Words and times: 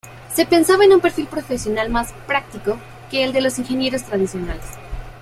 Se 0.33 0.47
pensaba 0.47 0.83
en 0.83 0.93
un 0.93 0.99
perfil 0.99 1.27
profesional 1.27 1.91
más 1.91 2.11
"práctico" 2.25 2.79
que 3.11 3.23
el 3.23 3.33
de 3.33 3.41
los 3.41 3.59
ingenieros 3.59 4.03
tradicionales. 4.03 4.65